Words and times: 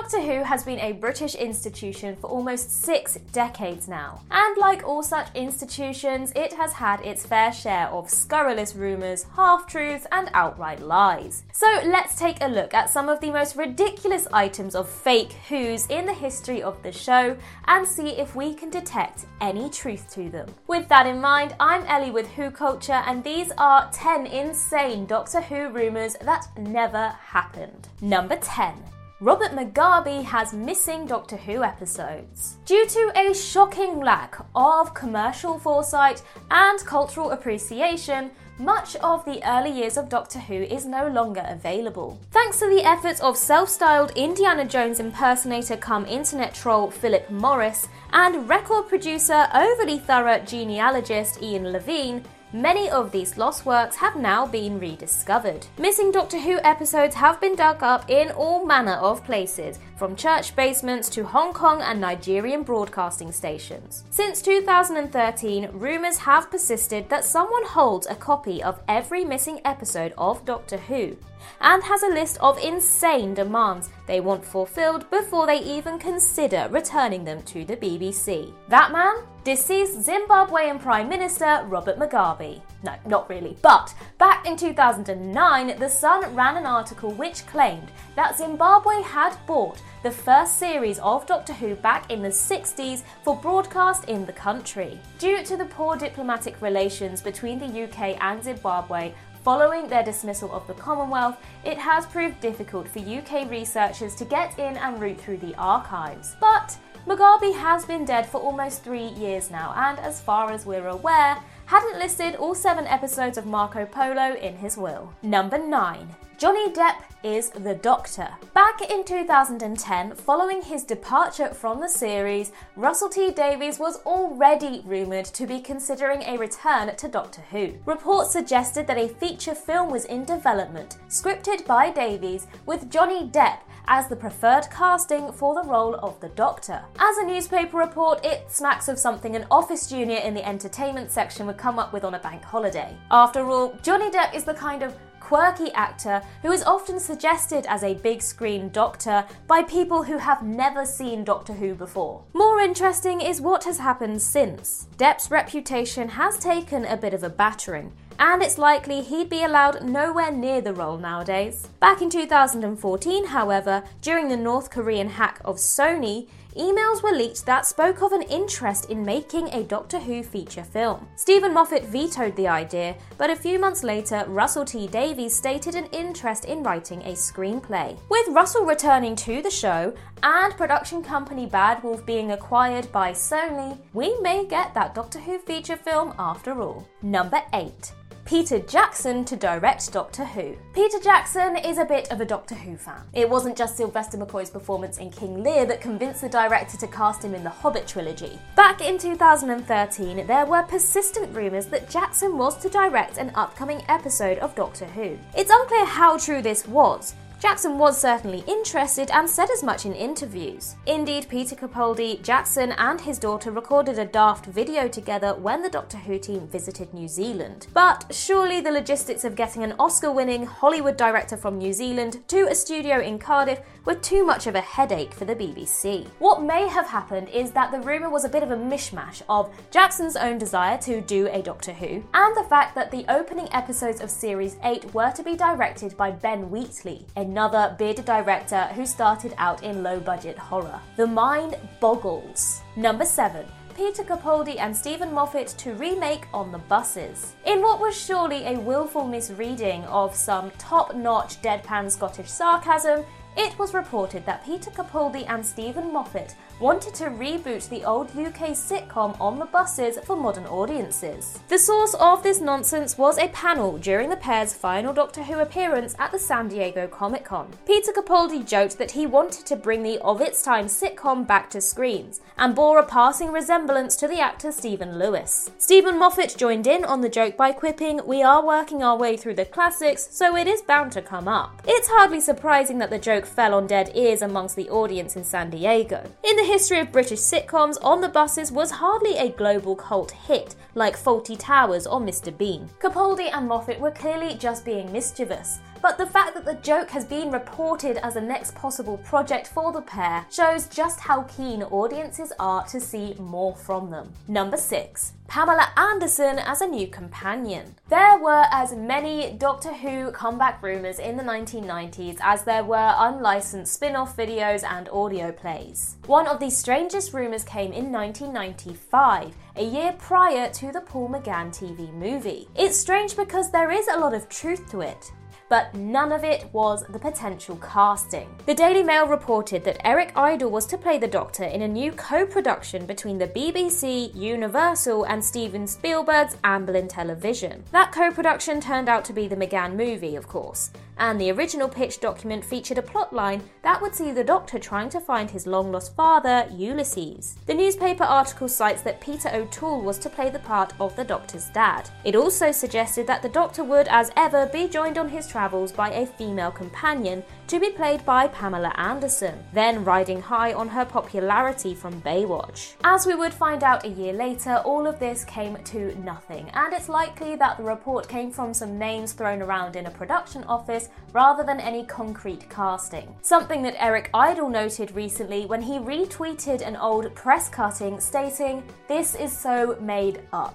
Doctor 0.00 0.22
Who 0.22 0.42
has 0.44 0.64
been 0.64 0.80
a 0.80 0.92
British 0.92 1.34
institution 1.34 2.16
for 2.16 2.30
almost 2.30 2.84
six 2.84 3.18
decades 3.32 3.86
now, 3.86 4.22
and 4.30 4.56
like 4.56 4.82
all 4.82 5.02
such 5.02 5.28
institutions, 5.34 6.32
it 6.34 6.54
has 6.54 6.72
had 6.72 7.04
its 7.04 7.26
fair 7.26 7.52
share 7.52 7.86
of 7.88 8.08
scurrilous 8.08 8.74
rumours, 8.74 9.26
half 9.36 9.66
truths, 9.66 10.06
and 10.10 10.30
outright 10.32 10.80
lies. 10.80 11.42
So 11.52 11.66
let's 11.84 12.18
take 12.18 12.38
a 12.40 12.48
look 12.48 12.72
at 12.72 12.88
some 12.88 13.10
of 13.10 13.20
the 13.20 13.30
most 13.30 13.56
ridiculous 13.56 14.26
items 14.32 14.74
of 14.74 14.88
fake 14.88 15.34
Who's 15.50 15.86
in 15.88 16.06
the 16.06 16.14
history 16.14 16.62
of 16.62 16.82
the 16.82 16.92
show 16.92 17.36
and 17.66 17.86
see 17.86 18.08
if 18.08 18.34
we 18.34 18.54
can 18.54 18.70
detect 18.70 19.26
any 19.42 19.68
truth 19.68 20.10
to 20.14 20.30
them. 20.30 20.48
With 20.66 20.88
that 20.88 21.06
in 21.06 21.20
mind, 21.20 21.54
I'm 21.60 21.84
Ellie 21.84 22.10
with 22.10 22.30
Who 22.32 22.50
Culture, 22.50 23.02
and 23.04 23.22
these 23.22 23.52
are 23.58 23.90
10 23.92 24.26
insane 24.26 25.04
Doctor 25.04 25.42
Who 25.42 25.68
rumours 25.68 26.16
that 26.22 26.46
never 26.56 27.08
happened. 27.08 27.88
Number 28.00 28.36
10. 28.36 28.82
Robert 29.22 29.52
Mugabe 29.52 30.24
has 30.24 30.54
missing 30.54 31.04
Doctor 31.04 31.36
Who 31.36 31.62
episodes. 31.62 32.56
Due 32.64 32.86
to 32.86 33.12
a 33.14 33.34
shocking 33.34 34.00
lack 34.00 34.38
of 34.54 34.94
commercial 34.94 35.58
foresight 35.58 36.22
and 36.50 36.78
cultural 36.86 37.32
appreciation, 37.32 38.30
much 38.58 38.96
of 38.96 39.22
the 39.26 39.46
early 39.46 39.72
years 39.72 39.98
of 39.98 40.08
Doctor 40.08 40.38
Who 40.38 40.54
is 40.54 40.86
no 40.86 41.06
longer 41.08 41.44
available. 41.46 42.18
Thanks 42.30 42.60
to 42.60 42.70
the 42.70 42.82
efforts 42.82 43.20
of 43.20 43.36
self 43.36 43.68
styled 43.68 44.12
Indiana 44.12 44.64
Jones 44.64 45.00
impersonator 45.00 45.76
come 45.76 46.06
internet 46.06 46.54
troll 46.54 46.90
Philip 46.90 47.28
Morris 47.28 47.88
and 48.14 48.48
record 48.48 48.88
producer, 48.88 49.48
overly 49.52 49.98
thorough 49.98 50.38
genealogist 50.38 51.42
Ian 51.42 51.72
Levine, 51.72 52.24
Many 52.52 52.90
of 52.90 53.12
these 53.12 53.36
lost 53.36 53.64
works 53.64 53.94
have 53.94 54.16
now 54.16 54.44
been 54.44 54.80
rediscovered. 54.80 55.68
Missing 55.78 56.10
Doctor 56.10 56.40
Who 56.40 56.58
episodes 56.64 57.14
have 57.14 57.40
been 57.40 57.54
dug 57.54 57.80
up 57.84 58.10
in 58.10 58.32
all 58.32 58.66
manner 58.66 58.94
of 58.94 59.24
places, 59.24 59.78
from 59.96 60.16
church 60.16 60.56
basements 60.56 61.08
to 61.10 61.22
Hong 61.22 61.52
Kong 61.52 61.80
and 61.80 62.00
Nigerian 62.00 62.64
broadcasting 62.64 63.30
stations. 63.30 64.02
Since 64.10 64.42
2013, 64.42 65.68
rumours 65.74 66.16
have 66.18 66.50
persisted 66.50 67.08
that 67.08 67.24
someone 67.24 67.64
holds 67.66 68.08
a 68.08 68.16
copy 68.16 68.60
of 68.64 68.82
every 68.88 69.24
missing 69.24 69.60
episode 69.64 70.12
of 70.18 70.44
Doctor 70.44 70.78
Who 70.78 71.16
and 71.60 71.82
has 71.82 72.02
a 72.02 72.08
list 72.08 72.38
of 72.40 72.58
insane 72.58 73.34
demands 73.34 73.90
they 74.06 74.20
want 74.20 74.44
fulfilled 74.44 75.08
before 75.10 75.46
they 75.46 75.60
even 75.60 75.98
consider 75.98 76.68
returning 76.70 77.24
them 77.24 77.42
to 77.42 77.64
the 77.64 77.76
BBC. 77.76 78.52
That 78.68 78.92
man? 78.92 79.14
Deceased 79.42 80.06
Zimbabwean 80.06 80.82
Prime 80.82 81.08
Minister 81.08 81.64
Robert 81.66 81.98
Mugabe. 81.98 82.60
No, 82.82 82.94
not 83.06 83.28
really. 83.30 83.56
But 83.62 83.94
back 84.18 84.46
in 84.46 84.56
2009, 84.56 85.78
The 85.78 85.88
Sun 85.88 86.34
ran 86.34 86.58
an 86.58 86.66
article 86.66 87.12
which 87.12 87.46
claimed 87.46 87.90
that 88.16 88.36
Zimbabwe 88.36 89.00
had 89.02 89.34
bought 89.46 89.80
the 90.02 90.10
first 90.10 90.58
series 90.58 90.98
of 90.98 91.26
Doctor 91.26 91.54
Who 91.54 91.74
back 91.76 92.10
in 92.10 92.22
the 92.22 92.28
60s 92.28 93.02
for 93.22 93.36
broadcast 93.36 94.08
in 94.08 94.26
the 94.26 94.32
country. 94.32 94.98
Due 95.18 95.42
to 95.44 95.56
the 95.56 95.66
poor 95.66 95.96
diplomatic 95.96 96.60
relations 96.60 97.22
between 97.22 97.58
the 97.58 97.84
UK 97.84 98.22
and 98.22 98.42
Zimbabwe, 98.42 99.12
Following 99.42 99.88
their 99.88 100.02
dismissal 100.02 100.52
of 100.52 100.66
the 100.66 100.74
Commonwealth, 100.74 101.38
it 101.64 101.78
has 101.78 102.04
proved 102.04 102.40
difficult 102.40 102.86
for 102.86 102.98
UK 102.98 103.50
researchers 103.50 104.14
to 104.16 104.26
get 104.26 104.58
in 104.58 104.76
and 104.76 105.00
root 105.00 105.18
through 105.18 105.38
the 105.38 105.54
archives. 105.54 106.36
But 106.38 106.76
Mugabe 107.06 107.54
has 107.54 107.86
been 107.86 108.04
dead 108.04 108.26
for 108.26 108.38
almost 108.38 108.84
three 108.84 109.06
years 109.06 109.50
now, 109.50 109.72
and 109.76 109.98
as 109.98 110.20
far 110.20 110.50
as 110.50 110.66
we're 110.66 110.88
aware, 110.88 111.38
hadn't 111.64 111.98
listed 111.98 112.34
all 112.34 112.54
seven 112.54 112.86
episodes 112.86 113.38
of 113.38 113.46
Marco 113.46 113.86
Polo 113.86 114.34
in 114.34 114.56
his 114.56 114.76
will. 114.76 115.14
Number 115.22 115.56
9. 115.56 116.14
Johnny 116.40 116.70
Depp 116.70 117.02
is 117.22 117.50
the 117.50 117.74
Doctor. 117.74 118.26
Back 118.54 118.80
in 118.90 119.04
2010, 119.04 120.14
following 120.14 120.62
his 120.62 120.84
departure 120.84 121.52
from 121.52 121.80
the 121.80 121.88
series, 121.88 122.52
Russell 122.76 123.10
T 123.10 123.30
Davies 123.30 123.78
was 123.78 123.98
already 124.06 124.80
rumoured 124.86 125.26
to 125.26 125.46
be 125.46 125.60
considering 125.60 126.22
a 126.22 126.38
return 126.38 126.96
to 126.96 127.08
Doctor 127.08 127.42
Who. 127.50 127.74
Reports 127.84 128.32
suggested 128.32 128.86
that 128.86 128.96
a 128.96 129.06
feature 129.06 129.54
film 129.54 129.90
was 129.90 130.06
in 130.06 130.24
development, 130.24 130.96
scripted 131.10 131.66
by 131.66 131.90
Davies, 131.90 132.46
with 132.64 132.90
Johnny 132.90 133.28
Depp 133.28 133.58
as 133.86 134.08
the 134.08 134.16
preferred 134.16 134.66
casting 134.70 135.32
for 135.32 135.54
the 135.54 135.68
role 135.68 135.96
of 135.96 136.18
the 136.20 136.30
Doctor. 136.30 136.82
As 136.98 137.18
a 137.18 137.26
newspaper 137.26 137.76
report, 137.76 138.24
it 138.24 138.50
smacks 138.50 138.88
of 138.88 138.98
something 138.98 139.36
an 139.36 139.46
office 139.50 139.90
junior 139.90 140.20
in 140.20 140.32
the 140.32 140.48
entertainment 140.48 141.10
section 141.10 141.46
would 141.48 141.58
come 141.58 141.78
up 141.78 141.92
with 141.92 142.02
on 142.02 142.14
a 142.14 142.18
bank 142.18 142.42
holiday. 142.42 142.96
After 143.10 143.50
all, 143.50 143.76
Johnny 143.82 144.08
Depp 144.08 144.34
is 144.34 144.44
the 144.44 144.54
kind 144.54 144.82
of 144.82 144.96
quirky 145.30 145.70
actor 145.74 146.20
who 146.42 146.50
is 146.50 146.64
often 146.64 146.98
suggested 146.98 147.64
as 147.68 147.84
a 147.84 147.94
big 147.94 148.20
screen 148.20 148.68
doctor 148.70 149.24
by 149.46 149.62
people 149.62 150.02
who 150.02 150.18
have 150.18 150.42
never 150.42 150.84
seen 150.84 151.22
Doctor 151.22 151.52
Who 151.52 151.72
before. 151.72 152.24
More 152.32 152.58
interesting 152.58 153.20
is 153.20 153.40
what 153.40 153.62
has 153.62 153.78
happened 153.78 154.20
since. 154.20 154.88
Depp's 154.96 155.30
reputation 155.30 156.08
has 156.08 156.36
taken 156.36 156.84
a 156.84 156.96
bit 156.96 157.14
of 157.14 157.22
a 157.22 157.28
battering. 157.28 157.92
And 158.18 158.42
it's 158.42 158.58
likely 158.58 159.02
he'd 159.02 159.30
be 159.30 159.44
allowed 159.44 159.82
nowhere 159.82 160.30
near 160.30 160.60
the 160.60 160.74
role 160.74 160.98
nowadays. 160.98 161.68
Back 161.80 162.02
in 162.02 162.10
2014, 162.10 163.26
however, 163.26 163.82
during 164.02 164.28
the 164.28 164.36
North 164.36 164.70
Korean 164.70 165.08
hack 165.08 165.40
of 165.44 165.56
Sony, 165.56 166.28
emails 166.56 167.02
were 167.02 167.12
leaked 167.12 167.46
that 167.46 167.64
spoke 167.64 168.02
of 168.02 168.12
an 168.12 168.22
interest 168.22 168.90
in 168.90 169.04
making 169.04 169.48
a 169.48 169.62
Doctor 169.62 169.98
Who 169.98 170.22
feature 170.22 170.64
film. 170.64 171.06
Steven 171.16 171.54
Moffat 171.54 171.84
vetoed 171.84 172.36
the 172.36 172.48
idea, 172.48 172.96
but 173.16 173.30
a 173.30 173.36
few 173.36 173.58
months 173.58 173.84
later, 173.84 174.24
Russell 174.26 174.64
T 174.64 174.86
Davies 174.86 175.34
stated 175.34 175.74
an 175.74 175.86
interest 175.86 176.44
in 176.44 176.62
writing 176.62 177.02
a 177.02 177.12
screenplay. 177.12 177.96
With 178.08 178.28
Russell 178.28 178.64
returning 178.64 179.16
to 179.16 179.42
the 179.42 179.50
show 179.50 179.94
and 180.22 180.56
production 180.56 181.02
company 181.02 181.46
Bad 181.46 181.82
Wolf 181.82 182.04
being 182.04 182.32
acquired 182.32 182.90
by 182.92 183.12
Sony, 183.12 183.78
we 183.92 184.18
may 184.20 184.46
get 184.46 184.74
that 184.74 184.94
Doctor 184.94 185.18
Who 185.20 185.38
feature 185.38 185.76
film 185.76 186.14
after 186.18 186.60
all. 186.60 186.86
Number 187.02 187.42
8. 187.52 187.92
Peter 188.30 188.60
Jackson 188.60 189.24
to 189.24 189.34
direct 189.34 189.92
Doctor 189.92 190.24
Who. 190.24 190.56
Peter 190.72 191.00
Jackson 191.00 191.56
is 191.56 191.78
a 191.78 191.84
bit 191.84 192.12
of 192.12 192.20
a 192.20 192.24
Doctor 192.24 192.54
Who 192.54 192.76
fan. 192.76 193.02
It 193.12 193.28
wasn't 193.28 193.56
just 193.56 193.76
Sylvester 193.76 194.18
McCoy's 194.18 194.50
performance 194.50 194.98
in 194.98 195.10
King 195.10 195.42
Lear 195.42 195.66
that 195.66 195.80
convinced 195.80 196.20
the 196.20 196.28
director 196.28 196.76
to 196.76 196.86
cast 196.86 197.24
him 197.24 197.34
in 197.34 197.42
the 197.42 197.50
Hobbit 197.50 197.88
trilogy. 197.88 198.38
Back 198.54 198.82
in 198.82 198.98
2013, 198.98 200.28
there 200.28 200.46
were 200.46 200.62
persistent 200.62 201.34
rumours 201.34 201.66
that 201.66 201.90
Jackson 201.90 202.38
was 202.38 202.56
to 202.58 202.68
direct 202.68 203.18
an 203.18 203.32
upcoming 203.34 203.82
episode 203.88 204.38
of 204.38 204.54
Doctor 204.54 204.84
Who. 204.84 205.18
It's 205.36 205.50
unclear 205.52 205.84
how 205.84 206.16
true 206.16 206.40
this 206.40 206.68
was, 206.68 207.14
Jackson 207.40 207.78
was 207.78 207.98
certainly 207.98 208.44
interested 208.46 209.10
and 209.12 209.28
said 209.28 209.48
as 209.50 209.62
much 209.62 209.86
in 209.86 209.94
interviews. 209.94 210.76
Indeed, 210.84 211.26
Peter 211.30 211.56
Capaldi, 211.56 212.22
Jackson, 212.22 212.72
and 212.72 213.00
his 213.00 213.18
daughter 213.18 213.50
recorded 213.50 213.98
a 213.98 214.04
daft 214.04 214.44
video 214.44 214.88
together 214.88 215.34
when 215.34 215.62
the 215.62 215.70
Doctor 215.70 215.96
Who 215.96 216.18
team 216.18 216.46
visited 216.48 216.92
New 216.92 217.08
Zealand. 217.08 217.66
But 217.72 218.04
surely 218.10 218.60
the 218.60 218.70
logistics 218.70 219.24
of 219.24 219.36
getting 219.36 219.64
an 219.64 219.74
Oscar 219.78 220.12
winning 220.12 220.44
Hollywood 220.44 220.98
director 220.98 221.38
from 221.38 221.56
New 221.56 221.72
Zealand 221.72 222.20
to 222.28 222.46
a 222.46 222.54
studio 222.54 223.00
in 223.00 223.18
Cardiff 223.18 223.60
were 223.86 223.94
too 223.94 224.22
much 224.22 224.46
of 224.46 224.54
a 224.54 224.60
headache 224.60 225.14
for 225.14 225.24
the 225.24 225.34
BBC. 225.34 226.06
What 226.18 226.42
may 226.42 226.68
have 226.68 226.88
happened 226.88 227.30
is 227.30 227.52
that 227.52 227.72
the 227.72 227.80
rumour 227.80 228.10
was 228.10 228.26
a 228.26 228.28
bit 228.28 228.42
of 228.42 228.50
a 228.50 228.56
mishmash 228.56 229.22
of 229.30 229.50
Jackson's 229.70 230.16
own 230.16 230.36
desire 230.36 230.76
to 230.82 231.00
do 231.00 231.26
a 231.28 231.40
Doctor 231.40 231.72
Who, 231.72 232.04
and 232.12 232.36
the 232.36 232.46
fact 232.50 232.74
that 232.74 232.90
the 232.90 233.06
opening 233.08 233.48
episodes 233.52 234.02
of 234.02 234.10
Series 234.10 234.58
8 234.62 234.92
were 234.92 235.10
to 235.12 235.22
be 235.22 235.36
directed 235.36 235.96
by 235.96 236.10
Ben 236.10 236.50
Wheatley, 236.50 237.06
another 237.30 237.76
bearded 237.78 238.04
director 238.04 238.62
who 238.74 238.84
started 238.84 239.32
out 239.38 239.62
in 239.62 239.84
low 239.84 240.00
budget 240.00 240.36
horror. 240.36 240.80
The 240.96 241.06
mind 241.06 241.54
boggles. 241.78 242.60
Number 242.74 243.04
7. 243.04 243.46
Peter 243.76 244.02
Capaldi 244.02 244.58
and 244.58 244.76
Steven 244.76 245.14
Moffat 245.14 245.46
to 245.58 245.74
remake 245.74 246.26
On 246.34 246.50
the 246.50 246.58
Buses. 246.58 247.34
In 247.46 247.62
what 247.62 247.80
was 247.80 247.96
surely 247.96 248.46
a 248.46 248.58
willful 248.58 249.06
misreading 249.06 249.84
of 249.84 250.12
some 250.12 250.50
top 250.58 250.96
notch 250.96 251.40
deadpan 251.40 251.88
Scottish 251.88 252.28
sarcasm, 252.28 253.04
it 253.36 253.58
was 253.58 253.74
reported 253.74 254.26
that 254.26 254.44
Peter 254.44 254.70
Capaldi 254.70 255.24
and 255.28 255.44
Steven 255.44 255.92
Moffat 255.92 256.34
wanted 256.60 256.94
to 256.94 257.04
reboot 257.04 257.68
the 257.68 257.84
old 257.84 258.08
UK 258.10 258.50
sitcom 258.50 259.18
On 259.20 259.38
the 259.38 259.46
Buses 259.46 259.98
for 260.04 260.14
modern 260.14 260.44
audiences. 260.46 261.38
The 261.48 261.58
source 261.58 261.94
of 261.94 262.22
this 262.22 262.40
nonsense 262.40 262.98
was 262.98 263.18
a 263.18 263.28
panel 263.28 263.78
during 263.78 264.10
the 264.10 264.16
pair's 264.16 264.52
final 264.52 264.92
Doctor 264.92 265.22
Who 265.22 265.38
appearance 265.38 265.94
at 265.98 266.12
the 266.12 266.18
San 266.18 266.48
Diego 266.48 266.86
Comic 266.86 267.24
Con. 267.24 267.50
Peter 267.66 267.92
Capaldi 267.92 268.46
joked 268.46 268.76
that 268.78 268.90
he 268.90 269.06
wanted 269.06 269.46
to 269.46 269.56
bring 269.56 269.82
the 269.82 269.98
of 270.00 270.20
its 270.20 270.42
time 270.42 270.66
sitcom 270.66 271.26
back 271.26 271.48
to 271.50 271.60
screens 271.60 272.20
and 272.36 272.54
bore 272.54 272.78
a 272.78 272.84
passing 272.84 273.32
resemblance 273.32 273.96
to 273.96 274.06
the 274.06 274.20
actor 274.20 274.52
Stephen 274.52 274.98
Lewis. 274.98 275.50
Steven 275.56 275.98
Moffat 275.98 276.36
joined 276.36 276.66
in 276.66 276.84
on 276.84 277.00
the 277.00 277.08
joke 277.08 277.36
by 277.36 277.52
quipping, 277.52 278.00
We 278.04 278.22
are 278.22 278.44
working 278.44 278.82
our 278.82 278.96
way 278.96 279.16
through 279.16 279.34
the 279.36 279.46
classics, 279.46 280.08
so 280.10 280.36
it 280.36 280.46
is 280.46 280.60
bound 280.62 280.92
to 280.92 281.02
come 281.02 281.28
up. 281.28 281.62
It's 281.66 281.88
hardly 281.88 282.20
surprising 282.20 282.78
that 282.78 282.90
the 282.90 282.98
joke 282.98 283.26
fell 283.30 283.54
on 283.54 283.66
dead 283.66 283.92
ears 283.94 284.22
amongst 284.22 284.56
the 284.56 284.68
audience 284.68 285.16
in 285.16 285.24
San 285.24 285.50
Diego. 285.50 286.02
In 286.22 286.36
the 286.36 286.44
history 286.44 286.80
of 286.80 286.92
British 286.92 287.20
sitcoms, 287.20 287.76
On 287.82 288.00
the 288.00 288.08
Buses 288.08 288.52
was 288.52 288.70
hardly 288.70 289.16
a 289.16 289.30
global 289.30 289.76
cult 289.76 290.10
hit 290.10 290.54
like 290.74 290.96
Fawlty 290.96 291.38
Towers 291.38 291.86
or 291.86 292.00
Mr. 292.00 292.36
Bean. 292.36 292.68
Capaldi 292.80 293.30
and 293.32 293.48
Moffat 293.48 293.80
were 293.80 293.90
clearly 293.90 294.34
just 294.34 294.64
being 294.64 294.92
mischievous. 294.92 295.60
But 295.82 295.96
the 295.96 296.06
fact 296.06 296.34
that 296.34 296.44
the 296.44 296.54
joke 296.54 296.90
has 296.90 297.06
been 297.06 297.30
reported 297.30 297.96
as 298.04 298.16
a 298.16 298.20
next 298.20 298.54
possible 298.54 298.98
project 298.98 299.46
for 299.48 299.72
the 299.72 299.80
pair 299.80 300.26
shows 300.30 300.66
just 300.66 301.00
how 301.00 301.22
keen 301.22 301.62
audiences 301.62 302.32
are 302.38 302.66
to 302.66 302.80
see 302.80 303.14
more 303.18 303.56
from 303.56 303.90
them. 303.90 304.12
Number 304.28 304.58
6. 304.58 305.12
Pamela 305.26 305.68
Anderson 305.76 306.40
as 306.40 306.60
a 306.60 306.66
new 306.66 306.88
companion. 306.88 307.76
There 307.88 308.18
were 308.18 308.46
as 308.50 308.74
many 308.74 309.32
Doctor 309.38 309.72
Who 309.72 310.10
comeback 310.10 310.60
rumours 310.60 310.98
in 310.98 311.16
the 311.16 311.22
1990s 311.22 312.18
as 312.20 312.42
there 312.42 312.64
were 312.64 312.94
unlicensed 312.98 313.72
spin 313.72 313.94
off 313.94 314.16
videos 314.16 314.64
and 314.64 314.88
audio 314.88 315.30
plays. 315.30 315.96
One 316.06 316.26
of 316.26 316.40
the 316.40 316.50
strangest 316.50 317.14
rumours 317.14 317.44
came 317.44 317.72
in 317.72 317.92
1995, 317.92 319.36
a 319.54 319.64
year 319.64 319.94
prior 319.98 320.50
to 320.50 320.72
the 320.72 320.80
Paul 320.80 321.08
McGann 321.08 321.50
TV 321.56 321.92
movie. 321.94 322.48
It's 322.56 322.76
strange 322.76 323.16
because 323.16 323.52
there 323.52 323.70
is 323.70 323.86
a 323.86 323.98
lot 323.98 324.14
of 324.14 324.28
truth 324.28 324.68
to 324.72 324.80
it 324.80 325.12
but 325.50 325.74
none 325.74 326.12
of 326.12 326.24
it 326.24 326.48
was 326.52 326.84
the 326.88 326.98
potential 326.98 327.56
casting. 327.56 328.34
The 328.46 328.54
Daily 328.54 328.84
Mail 328.84 329.06
reported 329.06 329.64
that 329.64 329.84
Eric 329.86 330.12
Idle 330.16 330.50
was 330.50 330.64
to 330.66 330.78
play 330.78 330.96
the 330.96 331.08
Doctor 331.08 331.44
in 331.44 331.62
a 331.62 331.68
new 331.68 331.92
co 331.92 332.24
production 332.24 332.86
between 332.86 333.18
the 333.18 333.26
BBC, 333.26 334.14
Universal, 334.14 335.04
and 335.04 335.22
Steven 335.22 335.66
Spielberg's 335.66 336.36
Amblin 336.44 336.88
Television. 336.88 337.64
That 337.72 337.90
co 337.92 338.12
production 338.12 338.60
turned 338.60 338.88
out 338.88 339.04
to 339.06 339.12
be 339.12 339.26
the 339.26 339.36
McGann 339.36 339.74
movie, 339.74 340.14
of 340.14 340.28
course, 340.28 340.70
and 341.00 341.20
the 341.20 341.32
original 341.32 341.68
pitch 341.68 341.98
document 341.98 342.44
featured 342.44 342.78
a 342.78 342.82
plotline 342.82 343.40
that 343.62 343.80
would 343.82 343.94
see 343.94 344.12
the 344.12 344.22
Doctor 344.22 344.58
trying 344.58 344.90
to 344.90 345.00
find 345.00 345.30
his 345.30 345.46
long 345.46 345.72
lost 345.72 345.96
father, 345.96 346.46
Ulysses. 346.52 347.36
The 347.46 347.54
newspaper 347.54 348.04
article 348.04 348.48
cites 348.48 348.82
that 348.82 349.00
Peter 349.00 349.30
O'Toole 349.32 349.80
was 349.80 349.98
to 349.98 350.10
play 350.10 350.30
the 350.30 350.38
part 350.38 350.74
of 350.78 350.94
the 350.94 351.04
Doctor's 351.04 351.46
dad. 351.46 351.90
It 352.04 352.14
also 352.14 352.52
suggested 352.52 353.06
that 353.06 353.22
the 353.22 353.28
Doctor 353.28 353.64
would, 353.64 353.88
as 353.88 354.12
ever, 354.16 354.46
be 354.46 354.68
joined 354.68 354.98
on 354.98 355.08
his 355.08 355.26
travels 355.26 355.72
by 355.72 355.90
a 355.90 356.06
female 356.06 356.50
companion 356.50 357.24
to 357.50 357.58
be 357.58 357.70
played 357.70 358.06
by 358.06 358.28
Pamela 358.28 358.72
Anderson, 358.76 359.36
then 359.52 359.84
riding 359.84 360.22
high 360.22 360.52
on 360.52 360.68
her 360.68 360.84
popularity 360.84 361.74
from 361.74 362.00
Baywatch. 362.02 362.74
As 362.84 363.06
we 363.06 363.16
would 363.16 363.34
find 363.34 363.64
out 363.64 363.84
a 363.84 363.88
year 363.88 364.12
later, 364.12 364.58
all 364.58 364.86
of 364.86 365.00
this 365.00 365.24
came 365.24 365.56
to 365.64 365.92
nothing, 365.98 366.48
and 366.50 366.72
it's 366.72 366.88
likely 366.88 367.34
that 367.34 367.56
the 367.56 367.64
report 367.64 368.06
came 368.06 368.30
from 368.30 368.54
some 368.54 368.78
names 368.78 369.12
thrown 369.12 369.42
around 369.42 369.74
in 369.74 369.86
a 369.86 369.90
production 369.90 370.44
office 370.44 370.90
rather 371.12 371.42
than 371.42 371.58
any 371.58 371.84
concrete 371.84 372.48
casting. 372.48 373.12
Something 373.22 373.62
that 373.62 373.82
Eric 373.82 374.10
Idle 374.14 374.48
noted 374.48 374.92
recently 374.92 375.46
when 375.46 375.60
he 375.60 375.80
retweeted 375.80 376.64
an 376.64 376.76
old 376.76 377.12
press 377.16 377.48
cutting 377.48 377.98
stating, 377.98 378.62
This 378.86 379.16
is 379.16 379.36
so 379.36 379.76
made 379.80 380.20
up. 380.32 380.54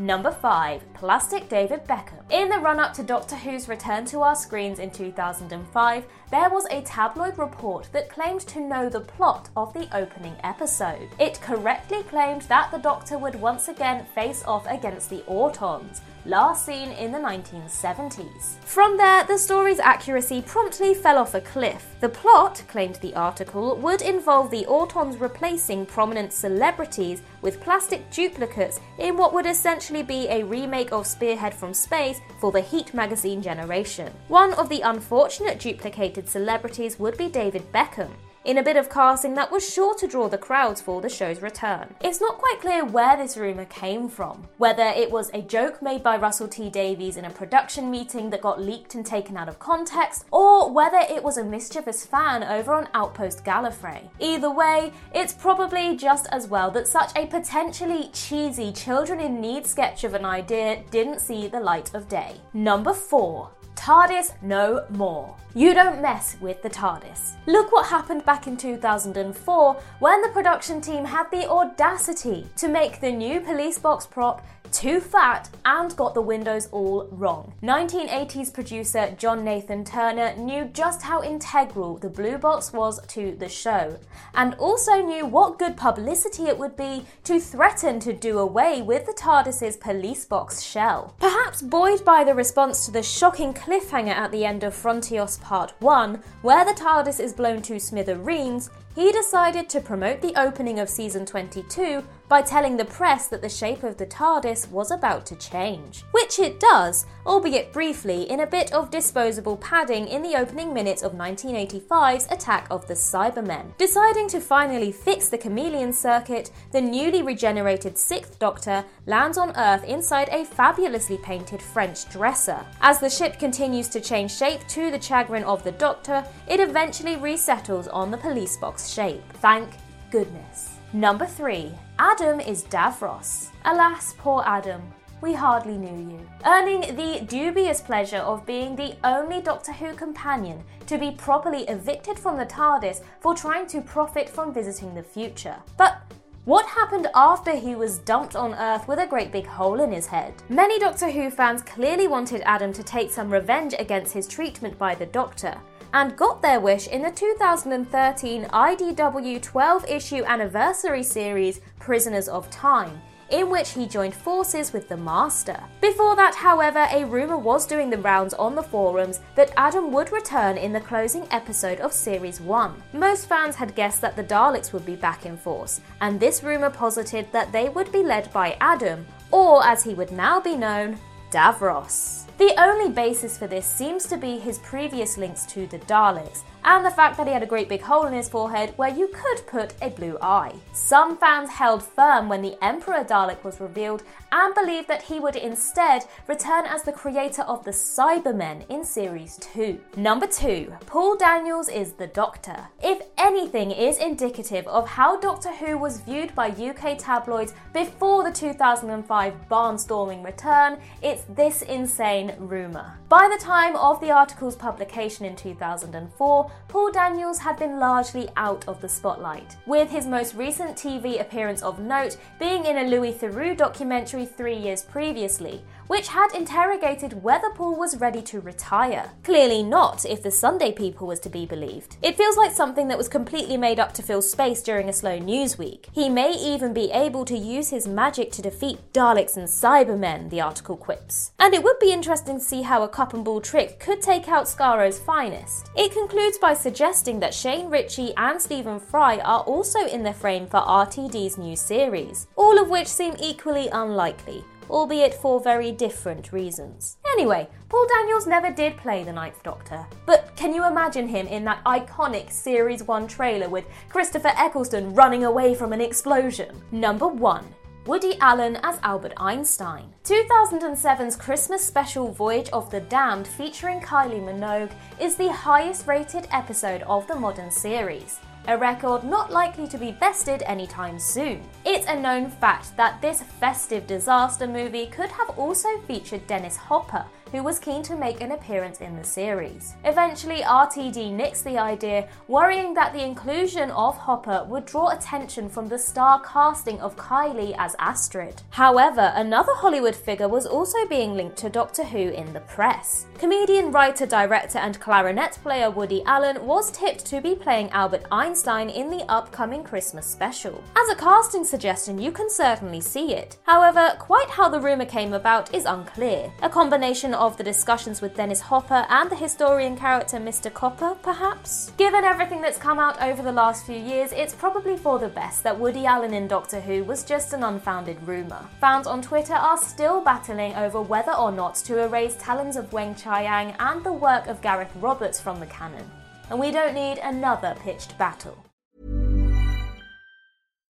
Number 0.00 0.30
5. 0.30 0.94
Plastic 0.94 1.48
David 1.48 1.84
Beckham. 1.84 2.22
In 2.30 2.48
the 2.50 2.58
run 2.60 2.78
up 2.78 2.92
to 2.94 3.02
Doctor 3.02 3.34
Who's 3.34 3.68
return 3.68 4.04
to 4.06 4.20
our 4.20 4.36
screens 4.36 4.78
in 4.78 4.92
2005, 4.92 6.04
there 6.30 6.50
was 6.50 6.66
a 6.70 6.82
tabloid 6.82 7.36
report 7.36 7.88
that 7.92 8.08
claimed 8.08 8.42
to 8.42 8.60
know 8.60 8.88
the 8.88 9.00
plot 9.00 9.48
of 9.56 9.72
the 9.72 9.88
opening 9.96 10.36
episode. 10.44 11.08
It 11.18 11.40
correctly 11.40 12.04
claimed 12.04 12.42
that 12.42 12.70
the 12.70 12.78
Doctor 12.78 13.18
would 13.18 13.34
once 13.34 13.66
again 13.66 14.06
face 14.14 14.44
off 14.44 14.68
against 14.68 15.10
the 15.10 15.24
Autons, 15.26 16.00
last 16.26 16.64
seen 16.64 16.90
in 16.92 17.10
the 17.10 17.18
1970s. 17.18 18.62
From 18.64 18.96
there, 18.98 19.24
the 19.24 19.38
story's 19.38 19.80
accuracy 19.80 20.42
promptly 20.42 20.94
fell 20.94 21.18
off 21.18 21.34
a 21.34 21.40
cliff. 21.40 21.96
The 22.00 22.08
plot, 22.08 22.62
claimed 22.68 22.96
the 22.96 23.14
article, 23.14 23.76
would 23.78 24.02
involve 24.02 24.50
the 24.50 24.66
Autons 24.66 25.20
replacing 25.20 25.86
prominent 25.86 26.32
celebrities 26.32 27.22
with 27.40 27.60
plastic 27.60 28.08
duplicates 28.10 28.78
in 28.98 29.16
what 29.16 29.32
would 29.32 29.46
essentially 29.46 29.87
be 30.02 30.28
a 30.28 30.44
remake 30.44 30.92
of 30.92 31.06
Spearhead 31.06 31.54
from 31.54 31.74
Space 31.74 32.20
for 32.40 32.52
the 32.52 32.60
Heat 32.60 32.94
magazine 32.94 33.42
generation. 33.42 34.12
One 34.28 34.54
of 34.54 34.68
the 34.68 34.82
unfortunate 34.82 35.58
duplicated 35.58 36.28
celebrities 36.28 36.98
would 36.98 37.16
be 37.16 37.28
David 37.28 37.72
Beckham 37.72 38.10
in 38.48 38.56
a 38.56 38.62
bit 38.62 38.78
of 38.78 38.88
casting 38.88 39.34
that 39.34 39.52
was 39.52 39.68
sure 39.68 39.94
to 39.94 40.08
draw 40.08 40.26
the 40.26 40.38
crowds 40.38 40.80
for 40.80 41.02
the 41.02 41.08
show's 41.08 41.42
return. 41.42 41.94
It's 42.00 42.18
not 42.18 42.38
quite 42.38 42.62
clear 42.62 42.82
where 42.82 43.14
this 43.14 43.36
rumour 43.36 43.66
came 43.66 44.08
from, 44.08 44.48
whether 44.56 44.84
it 44.84 45.10
was 45.10 45.30
a 45.34 45.42
joke 45.42 45.82
made 45.82 46.02
by 46.02 46.16
Russell 46.16 46.48
T 46.48 46.70
Davies 46.70 47.18
in 47.18 47.26
a 47.26 47.30
production 47.30 47.90
meeting 47.90 48.30
that 48.30 48.40
got 48.40 48.58
leaked 48.58 48.94
and 48.94 49.04
taken 49.04 49.36
out 49.36 49.50
of 49.50 49.58
context, 49.58 50.24
or 50.32 50.72
whether 50.72 50.96
it 50.96 51.22
was 51.22 51.36
a 51.36 51.44
mischievous 51.44 52.06
fan 52.06 52.42
over 52.42 52.72
on 52.72 52.88
Outpost 52.94 53.44
Gallifrey. 53.44 54.08
Either 54.18 54.50
way, 54.50 54.94
it's 55.14 55.34
probably 55.34 55.94
just 55.94 56.26
as 56.32 56.48
well 56.48 56.70
that 56.70 56.88
such 56.88 57.14
a 57.16 57.26
potentially 57.26 58.08
cheesy 58.14 58.72
children 58.72 59.20
in 59.20 59.42
need 59.42 59.66
sketch 59.66 60.04
of 60.04 60.14
an 60.14 60.24
idea 60.24 60.82
didn't 60.90 61.20
see 61.20 61.48
the 61.48 61.60
light 61.60 61.92
of 61.92 62.08
day. 62.08 62.40
Number 62.54 62.94
4. 62.94 63.50
TARDIS 63.78 64.32
no 64.42 64.84
more. 64.90 65.36
You 65.58 65.74
don't 65.74 66.00
mess 66.00 66.36
with 66.40 66.62
the 66.62 66.70
TARDIS. 66.70 67.32
Look 67.46 67.72
what 67.72 67.86
happened 67.86 68.24
back 68.24 68.46
in 68.46 68.56
2004 68.56 69.74
when 69.98 70.22
the 70.22 70.28
production 70.28 70.80
team 70.80 71.04
had 71.04 71.28
the 71.32 71.50
audacity 71.50 72.46
to 72.58 72.68
make 72.68 73.00
the 73.00 73.10
new 73.10 73.40
police 73.40 73.76
box 73.76 74.06
prop 74.06 74.46
too 74.70 75.00
fat 75.00 75.48
and 75.64 75.96
got 75.96 76.14
the 76.14 76.22
windows 76.22 76.68
all 76.72 77.08
wrong. 77.10 77.52
1980s 77.62 78.52
producer 78.52 79.14
John 79.18 79.44
Nathan 79.44 79.84
Turner 79.84 80.34
knew 80.36 80.66
just 80.66 81.02
how 81.02 81.22
integral 81.22 81.96
the 81.96 82.08
blue 82.08 82.38
box 82.38 82.72
was 82.72 83.00
to 83.08 83.34
the 83.36 83.48
show, 83.48 83.98
and 84.34 84.54
also 84.54 85.02
knew 85.02 85.26
what 85.26 85.58
good 85.58 85.76
publicity 85.76 86.44
it 86.44 86.58
would 86.58 86.76
be 86.76 87.04
to 87.24 87.40
threaten 87.40 88.00
to 88.00 88.12
do 88.12 88.38
away 88.38 88.82
with 88.82 89.06
the 89.06 89.12
TARDIS's 89.12 89.76
police 89.76 90.24
box 90.24 90.62
shell. 90.62 91.14
Perhaps 91.18 91.62
buoyed 91.62 92.04
by 92.04 92.24
the 92.24 92.34
response 92.34 92.84
to 92.86 92.92
the 92.92 93.02
shocking 93.02 93.54
cliffhanger 93.54 94.14
at 94.14 94.30
the 94.30 94.44
end 94.44 94.62
of 94.62 94.74
Frontios 94.74 95.40
Part 95.48 95.72
1, 95.80 96.22
where 96.42 96.62
the 96.62 96.78
TARDIS 96.78 97.18
is 97.18 97.32
blown 97.32 97.62
to 97.62 97.80
smithereens, 97.80 98.68
he 98.94 99.10
decided 99.10 99.70
to 99.70 99.80
promote 99.80 100.20
the 100.20 100.38
opening 100.38 100.78
of 100.78 100.90
season 100.90 101.24
22 101.24 102.04
by 102.28 102.42
telling 102.42 102.76
the 102.76 102.84
press 102.84 103.28
that 103.28 103.40
the 103.40 103.48
shape 103.48 103.82
of 103.82 103.96
the 103.96 104.06
TARDIS 104.06 104.70
was 104.70 104.90
about 104.90 105.24
to 105.26 105.36
change. 105.36 106.04
Which 106.12 106.38
it 106.38 106.60
does, 106.60 107.06
albeit 107.26 107.72
briefly, 107.72 108.30
in 108.30 108.40
a 108.40 108.46
bit 108.46 108.72
of 108.72 108.90
disposable 108.90 109.56
padding 109.56 110.06
in 110.06 110.22
the 110.22 110.36
opening 110.36 110.72
minutes 110.74 111.02
of 111.02 111.12
1985's 111.12 112.30
Attack 112.30 112.66
of 112.70 112.86
the 112.86 112.94
Cybermen. 112.94 113.76
Deciding 113.78 114.28
to 114.28 114.40
finally 114.40 114.92
fix 114.92 115.28
the 115.28 115.38
chameleon 115.38 115.92
circuit, 115.92 116.50
the 116.72 116.80
newly 116.80 117.22
regenerated 117.22 117.96
Sixth 117.96 118.38
Doctor 118.38 118.84
lands 119.06 119.38
on 119.38 119.56
Earth 119.56 119.84
inside 119.84 120.28
a 120.30 120.44
fabulously 120.44 121.18
painted 121.18 121.62
French 121.62 122.08
dresser. 122.10 122.64
As 122.80 123.00
the 123.00 123.10
ship 123.10 123.38
continues 123.38 123.88
to 123.88 124.00
change 124.00 124.32
shape 124.32 124.66
to 124.68 124.90
the 124.90 125.00
chagrin 125.00 125.44
of 125.44 125.64
the 125.64 125.72
Doctor, 125.72 126.24
it 126.46 126.60
eventually 126.60 127.16
resettles 127.16 127.88
on 127.88 128.10
the 128.10 128.18
police 128.18 128.56
box 128.56 128.88
shape. 128.88 129.22
Thank 129.34 129.70
goodness. 130.10 130.76
Number 130.92 131.26
3. 131.26 131.72
Adam 131.98 132.40
is 132.40 132.64
Davros. 132.64 133.48
Alas, 133.64 134.14
poor 134.18 134.42
Adam. 134.46 134.82
We 135.20 135.34
hardly 135.34 135.76
knew 135.76 136.10
you. 136.10 136.28
Earning 136.46 136.94
the 136.96 137.24
dubious 137.26 137.80
pleasure 137.80 138.18
of 138.18 138.46
being 138.46 138.76
the 138.76 138.94
only 139.02 139.40
Doctor 139.40 139.72
Who 139.72 139.94
companion 139.94 140.62
to 140.86 140.96
be 140.96 141.10
properly 141.10 141.64
evicted 141.64 142.18
from 142.18 142.38
the 142.38 142.46
TARDIS 142.46 143.02
for 143.20 143.34
trying 143.34 143.66
to 143.68 143.80
profit 143.80 144.28
from 144.28 144.54
visiting 144.54 144.94
the 144.94 145.02
future. 145.02 145.56
But 145.76 146.00
what 146.44 146.66
happened 146.66 147.08
after 147.14 147.54
he 147.54 147.74
was 147.74 147.98
dumped 147.98 148.36
on 148.36 148.54
Earth 148.54 148.88
with 148.88 149.00
a 149.00 149.06
great 149.06 149.32
big 149.32 149.44
hole 149.44 149.80
in 149.80 149.92
his 149.92 150.06
head? 150.06 150.32
Many 150.48 150.78
Doctor 150.78 151.10
Who 151.10 151.30
fans 151.30 151.62
clearly 151.62 152.06
wanted 152.06 152.40
Adam 152.46 152.72
to 152.72 152.82
take 152.82 153.10
some 153.10 153.30
revenge 153.30 153.74
against 153.78 154.14
his 154.14 154.28
treatment 154.28 154.78
by 154.78 154.94
the 154.94 155.06
Doctor 155.06 155.58
and 155.92 156.16
got 156.16 156.42
their 156.42 156.60
wish 156.60 156.88
in 156.88 157.02
the 157.02 157.10
2013 157.10 158.44
IDW 158.44 159.42
12 159.42 159.84
issue 159.88 160.24
anniversary 160.24 161.02
series 161.02 161.60
Prisoners 161.78 162.28
of 162.28 162.50
Time, 162.50 163.00
in 163.30 163.50
which 163.50 163.70
he 163.70 163.86
joined 163.86 164.14
forces 164.14 164.72
with 164.72 164.88
the 164.88 164.96
Master. 164.96 165.58
Before 165.80 166.16
that, 166.16 166.34
however, 166.34 166.86
a 166.90 167.04
rumour 167.04 167.36
was 167.36 167.66
doing 167.66 167.90
the 167.90 167.98
rounds 167.98 168.34
on 168.34 168.54
the 168.54 168.62
forums 168.62 169.20
that 169.34 169.52
Adam 169.56 169.92
would 169.92 170.12
return 170.12 170.56
in 170.56 170.72
the 170.72 170.80
closing 170.80 171.26
episode 171.30 171.80
of 171.80 171.92
Series 171.92 172.40
1. 172.40 172.82
Most 172.92 173.26
fans 173.26 173.56
had 173.56 173.74
guessed 173.74 174.00
that 174.00 174.16
the 174.16 174.24
Daleks 174.24 174.72
would 174.72 174.86
be 174.86 174.96
back 174.96 175.26
in 175.26 175.36
force, 175.36 175.80
and 176.00 176.18
this 176.18 176.42
rumour 176.42 176.70
posited 176.70 177.30
that 177.32 177.52
they 177.52 177.68
would 177.68 177.92
be 177.92 178.02
led 178.02 178.32
by 178.32 178.56
Adam, 178.60 179.06
or 179.30 179.64
as 179.64 179.82
he 179.82 179.94
would 179.94 180.12
now 180.12 180.40
be 180.40 180.56
known, 180.56 180.98
Davros. 181.30 182.27
The 182.38 182.54
only 182.56 182.88
basis 182.88 183.36
for 183.36 183.48
this 183.48 183.66
seems 183.66 184.06
to 184.06 184.16
be 184.16 184.38
his 184.38 184.60
previous 184.60 185.18
links 185.18 185.44
to 185.46 185.66
the 185.66 185.80
Daleks, 185.80 186.44
and 186.64 186.84
the 186.84 186.90
fact 186.90 187.16
that 187.16 187.26
he 187.26 187.32
had 187.32 187.42
a 187.42 187.46
great 187.46 187.68
big 187.68 187.82
hole 187.82 188.06
in 188.06 188.12
his 188.12 188.28
forehead 188.28 188.72
where 188.76 188.94
you 188.94 189.08
could 189.08 189.46
put 189.46 189.74
a 189.82 189.90
blue 189.90 190.18
eye. 190.20 190.54
Some 190.72 191.16
fans 191.16 191.50
held 191.50 191.82
firm 191.82 192.28
when 192.28 192.42
the 192.42 192.56
Emperor 192.62 193.04
Dalek 193.04 193.42
was 193.44 193.60
revealed 193.60 194.02
and 194.32 194.54
believed 194.54 194.88
that 194.88 195.02
he 195.02 195.20
would 195.20 195.36
instead 195.36 196.04
return 196.26 196.66
as 196.66 196.82
the 196.82 196.92
creator 196.92 197.42
of 197.42 197.64
the 197.64 197.70
Cybermen 197.70 198.68
in 198.68 198.84
Series 198.84 199.36
2. 199.38 199.80
Number 199.96 200.26
2, 200.26 200.72
Paul 200.86 201.16
Daniels 201.16 201.68
is 201.68 201.92
the 201.92 202.06
Doctor. 202.06 202.68
If 202.82 203.02
anything 203.16 203.70
is 203.70 203.98
indicative 203.98 204.66
of 204.66 204.88
how 204.88 205.18
Doctor 205.18 205.50
Who 205.50 205.78
was 205.78 206.00
viewed 206.00 206.34
by 206.34 206.48
UK 206.48 206.98
tabloids 206.98 207.54
before 207.72 208.24
the 208.24 208.32
2005 208.32 209.34
barnstorming 209.50 210.24
return, 210.24 210.78
it's 211.02 211.22
this 211.30 211.62
insane 211.62 212.34
rumour. 212.38 212.98
By 213.08 213.28
the 213.28 213.42
time 213.42 213.76
of 213.76 214.00
the 214.00 214.10
article's 214.10 214.56
publication 214.56 215.24
in 215.24 215.34
2004, 215.34 216.50
Paul 216.66 216.90
Daniels 216.90 217.38
had 217.38 217.58
been 217.58 217.78
largely 217.78 218.28
out 218.36 218.66
of 218.66 218.80
the 218.80 218.88
spotlight, 218.88 219.56
with 219.66 219.90
his 219.90 220.06
most 220.06 220.34
recent 220.34 220.76
TV 220.76 221.20
appearance 221.20 221.62
of 221.62 221.78
note 221.78 222.16
being 222.38 222.64
in 222.66 222.78
a 222.78 222.88
Louis 222.88 223.12
Theroux 223.12 223.56
documentary 223.56 224.26
three 224.26 224.56
years 224.56 224.82
previously, 224.82 225.62
which 225.88 226.08
had 226.08 226.28
interrogated 226.34 227.22
whether 227.22 227.50
Paul 227.50 227.76
was 227.76 227.98
ready 227.98 228.22
to 228.22 228.40
retire. 228.40 229.10
Clearly 229.24 229.62
not, 229.62 230.04
if 230.04 230.22
the 230.22 230.30
Sunday 230.30 230.72
People 230.72 231.06
was 231.06 231.20
to 231.20 231.28
be 231.28 231.46
believed. 231.46 231.96
It 232.02 232.16
feels 232.16 232.36
like 232.36 232.52
something 232.52 232.88
that 232.88 232.98
was 232.98 233.08
completely 233.08 233.56
made 233.56 233.80
up 233.80 233.92
to 233.94 234.02
fill 234.02 234.22
space 234.22 234.62
during 234.62 234.88
a 234.88 234.92
slow 234.92 235.18
news 235.18 235.58
week. 235.58 235.88
He 235.92 236.08
may 236.08 236.32
even 236.32 236.72
be 236.72 236.90
able 236.92 237.24
to 237.24 237.36
use 237.36 237.70
his 237.70 237.88
magic 237.88 238.30
to 238.32 238.42
defeat 238.42 238.92
Daleks 238.92 239.36
and 239.36 239.48
Cybermen, 239.48 240.30
the 240.30 240.40
article 240.40 240.76
quips. 240.76 241.32
And 241.38 241.54
it 241.54 241.62
would 241.62 241.78
be 241.78 241.92
interesting 241.92 242.38
to 242.38 242.44
see 242.44 242.62
how 242.62 242.82
a 242.82 242.88
cup 242.88 243.14
and 243.14 243.24
ball 243.24 243.40
trick 243.40 243.80
could 243.80 244.02
take 244.02 244.28
out 244.28 244.44
Skaro's 244.44 244.98
finest. 244.98 245.70
It 245.76 245.92
concludes 245.92 246.37
by 246.40 246.54
suggesting 246.54 247.20
that 247.20 247.34
Shane 247.34 247.68
Richie 247.68 248.12
and 248.16 248.40
Stephen 248.40 248.80
Fry 248.80 249.18
are 249.18 249.40
also 249.40 249.86
in 249.86 250.02
the 250.02 250.12
frame 250.12 250.46
for 250.46 250.60
RTD's 250.60 251.38
new 251.38 251.56
series, 251.56 252.26
all 252.36 252.58
of 252.58 252.70
which 252.70 252.88
seem 252.88 253.14
equally 253.20 253.68
unlikely 253.68 254.44
albeit 254.70 255.14
for 255.14 255.40
very 255.40 255.72
different 255.72 256.32
reasons. 256.32 256.98
Anyway, 257.12 257.48
Paul 257.68 257.86
Daniels 257.88 258.26
never 258.26 258.50
did 258.50 258.76
play 258.76 259.04
the 259.04 259.12
Ninth 259.12 259.42
Doctor, 259.42 259.86
but 260.06 260.34
can 260.36 260.54
you 260.54 260.66
imagine 260.66 261.08
him 261.08 261.26
in 261.26 261.44
that 261.44 261.64
iconic 261.64 262.30
Series 262.30 262.82
1 262.82 263.06
trailer 263.06 263.48
with 263.48 263.64
Christopher 263.88 264.32
Eccleston 264.36 264.94
running 264.94 265.24
away 265.24 265.54
from 265.54 265.72
an 265.72 265.80
explosion? 265.80 266.62
Number 266.70 267.08
1. 267.08 267.44
Woody 267.88 268.18
Allen 268.20 268.58
as 268.64 268.78
Albert 268.82 269.14
Einstein. 269.16 269.94
2007's 270.04 271.16
Christmas 271.16 271.66
special 271.66 272.12
Voyage 272.12 272.50
of 272.50 272.70
the 272.70 272.80
Damned 272.80 273.26
featuring 273.26 273.80
Kylie 273.80 274.22
Minogue 274.22 274.72
is 275.00 275.16
the 275.16 275.32
highest 275.32 275.86
rated 275.86 276.28
episode 276.30 276.82
of 276.82 277.06
the 277.06 277.14
modern 277.14 277.50
series 277.50 278.20
a 278.48 278.56
record 278.56 279.04
not 279.04 279.30
likely 279.30 279.68
to 279.68 279.76
be 279.76 279.92
bested 279.92 280.42
anytime 280.46 280.98
soon. 280.98 281.42
It's 281.66 281.86
a 281.86 281.94
known 281.94 282.30
fact 282.30 282.74
that 282.78 283.00
this 283.02 283.22
festive 283.22 283.86
disaster 283.86 284.46
movie 284.46 284.86
could 284.86 285.10
have 285.10 285.38
also 285.38 285.68
featured 285.86 286.26
Dennis 286.26 286.56
Hopper, 286.56 287.04
who 287.32 287.42
was 287.42 287.58
keen 287.58 287.82
to 287.84 287.96
make 287.96 288.20
an 288.20 288.32
appearance 288.32 288.80
in 288.80 288.96
the 288.96 289.04
series. 289.04 289.74
Eventually, 289.84 290.42
RTD 290.42 291.12
nixed 291.14 291.44
the 291.44 291.58
idea, 291.58 292.08
worrying 292.26 292.74
that 292.74 292.92
the 292.92 293.04
inclusion 293.04 293.70
of 293.70 293.96
Hopper 293.96 294.46
would 294.48 294.66
draw 294.66 294.88
attention 294.88 295.48
from 295.48 295.68
the 295.68 295.78
star 295.78 296.20
casting 296.20 296.80
of 296.80 296.96
Kylie 296.96 297.54
as 297.58 297.76
Astrid. 297.78 298.42
However, 298.50 299.12
another 299.14 299.52
Hollywood 299.54 299.96
figure 299.96 300.28
was 300.28 300.46
also 300.46 300.86
being 300.88 301.14
linked 301.14 301.36
to 301.38 301.50
Doctor 301.50 301.84
Who 301.84 301.98
in 301.98 302.32
the 302.32 302.40
press. 302.40 303.06
Comedian, 303.18 303.72
writer, 303.72 304.06
director, 304.06 304.58
and 304.58 304.78
clarinet 304.80 305.38
player 305.42 305.70
Woody 305.70 306.02
Allen 306.04 306.46
was 306.46 306.70
tipped 306.70 307.04
to 307.06 307.20
be 307.20 307.34
playing 307.34 307.70
Albert 307.70 308.04
Einstein 308.10 308.68
in 308.70 308.90
the 308.90 309.04
upcoming 309.10 309.64
Christmas 309.64 310.06
special. 310.06 310.62
As 310.76 310.88
a 310.88 310.96
casting 310.96 311.44
suggestion, 311.44 311.98
you 311.98 312.12
can 312.12 312.30
certainly 312.30 312.80
see 312.80 313.14
it. 313.14 313.36
However, 313.42 313.96
quite 313.98 314.28
how 314.28 314.48
the 314.48 314.60
rumour 314.60 314.84
came 314.84 315.12
about 315.12 315.54
is 315.54 315.64
unclear. 315.64 316.32
A 316.42 316.48
combination 316.48 317.14
of 317.18 317.36
the 317.36 317.44
discussions 317.44 318.00
with 318.00 318.16
Dennis 318.16 318.40
Hopper 318.40 318.86
and 318.88 319.10
the 319.10 319.16
historian 319.16 319.76
character 319.76 320.16
Mr. 320.16 320.52
Copper, 320.52 320.94
perhaps? 321.02 321.72
Given 321.76 322.04
everything 322.04 322.40
that's 322.40 322.56
come 322.56 322.78
out 322.78 323.00
over 323.02 323.22
the 323.22 323.32
last 323.32 323.66
few 323.66 323.76
years, 323.76 324.12
it's 324.12 324.34
probably 324.34 324.76
for 324.76 324.98
the 324.98 325.08
best 325.08 325.42
that 325.42 325.58
Woody 325.58 325.84
Allen 325.84 326.14
in 326.14 326.28
Doctor 326.28 326.60
Who 326.60 326.84
was 326.84 327.04
just 327.04 327.32
an 327.32 327.42
unfounded 327.42 327.98
rumour. 328.06 328.46
Fans 328.60 328.86
on 328.86 329.02
Twitter 329.02 329.34
are 329.34 329.58
still 329.58 330.00
battling 330.00 330.54
over 330.54 330.80
whether 330.80 331.12
or 331.12 331.32
not 331.32 331.56
to 331.56 331.82
erase 331.82 332.16
Talons 332.18 332.56
of 332.56 332.70
Weng-Chiang 332.70 333.54
and 333.58 333.84
the 333.84 333.92
work 333.92 334.26
of 334.26 334.40
Gareth 334.40 334.72
Roberts 334.76 335.20
from 335.20 335.40
the 335.40 335.46
canon. 335.46 335.90
And 336.30 336.38
we 336.38 336.50
don't 336.50 336.74
need 336.74 336.98
another 336.98 337.56
pitched 337.60 337.98
battle. 337.98 338.47